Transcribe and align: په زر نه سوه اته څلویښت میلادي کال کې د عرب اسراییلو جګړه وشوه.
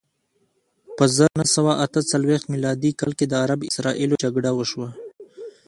په 0.97 1.03
زر 1.15 1.29
نه 1.41 1.45
سوه 1.55 1.71
اته 1.85 1.99
څلویښت 2.11 2.45
میلادي 2.53 2.91
کال 2.99 3.11
کې 3.19 3.25
د 3.27 3.33
عرب 3.43 3.59
اسراییلو 3.69 4.21
جګړه 4.23 4.49
وشوه. 4.53 4.89